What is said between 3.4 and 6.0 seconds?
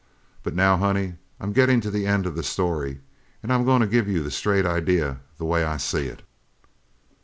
an' I'm goin' to give you the straight idea the way I